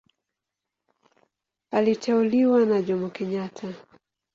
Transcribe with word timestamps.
Aliteuliwa 1.71 2.65
na 2.65 2.81
Jomo 2.81 3.09
Kenyatta. 3.09 3.73